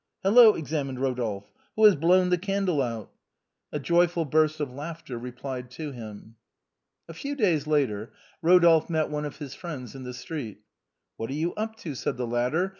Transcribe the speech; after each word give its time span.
"Hello!" 0.23 0.55
exclaimed 0.55 0.97
Eodolphe," 0.97 1.51
who 1.75 1.85
has 1.85 1.95
blown 1.95 2.29
the 2.29 2.37
candle 2.39 2.81
out?" 2.81 3.11
A 3.71 3.77
joyful 3.79 4.25
burst 4.25 4.59
of 4.59 4.71
laughter 4.71 5.15
replied 5.15 5.69
to 5.69 5.91
him. 5.91 6.37
A 7.07 7.13
few 7.13 7.35
days 7.35 7.67
later 7.67 8.11
Eodolphe 8.43 8.89
met 8.89 9.11
one 9.11 9.25
of 9.25 9.37
his 9.37 9.53
friends 9.53 9.93
in 9.93 10.01
the 10.01 10.15
street." 10.15 10.61
What 11.17 11.29
are 11.29 11.33
you 11.33 11.53
up 11.53 11.75
to?" 11.81 11.93
said 11.93 12.17
the 12.17 12.25
latter. 12.25 12.69